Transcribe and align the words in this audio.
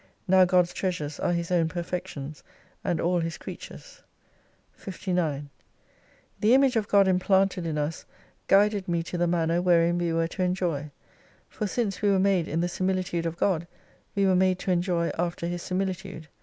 Now 0.27 0.45
God's 0.45 0.73
Treasures 0.73 1.19
are 1.19 1.31
His 1.31 1.51
own 1.51 1.67
perfections, 1.69 2.41
and 2.83 2.99
all 2.99 3.19
His 3.19 3.37
creatures, 3.37 4.01
59 4.73 5.51
The 6.39 6.53
Image 6.55 6.75
of 6.75 6.87
God 6.87 7.07
implanted 7.07 7.67
in 7.67 7.77
us, 7.77 8.05
guided 8.47 8.87
me 8.87 9.03
to 9.03 9.17
the 9.19 9.27
manner 9.27 9.61
wherein 9.61 9.99
we 9.99 10.11
were 10.11 10.27
to 10.29 10.41
enjoy 10.41 10.89
Foi 11.49 11.67
since 11.67 12.01
we 12.01 12.09
were 12.09 12.17
made 12.17 12.47
in 12.47 12.61
the 12.61 12.67
similitude 12.67 13.27
of 13.27 13.37
God, 13.37 13.67
we 14.15 14.25
were 14.25 14.35
made 14.35 14.57
to 14.57 14.71
enjoy 14.71 15.11
after 15.19 15.45
His 15.45 15.61
similitude. 15.61 16.29